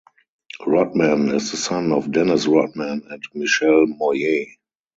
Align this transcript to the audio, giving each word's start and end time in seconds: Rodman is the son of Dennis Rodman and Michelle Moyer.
Rodman 0.65 1.29
is 1.29 1.51
the 1.51 1.57
son 1.57 1.91
of 1.91 2.11
Dennis 2.11 2.47
Rodman 2.47 3.03
and 3.11 3.23
Michelle 3.35 3.85
Moyer. 3.85 4.45